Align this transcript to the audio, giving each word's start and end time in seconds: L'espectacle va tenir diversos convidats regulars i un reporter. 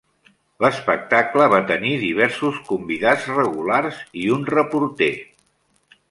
L'espectacle 0.63 1.49
va 1.53 1.59
tenir 1.71 1.91
diversos 2.03 2.57
convidats 2.69 3.27
regulars 3.35 3.99
i 4.23 4.25
un 4.37 4.47
reporter. 4.55 5.11